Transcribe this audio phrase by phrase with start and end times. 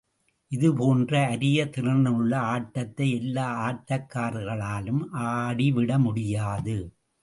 [0.51, 5.03] இதுபோன்ற அரிய திறனுள்ள ஆட்டத்தை எல்லா ஆட்டக்காரர்களாலும்
[5.29, 6.77] ஆடிவிட முடியாது.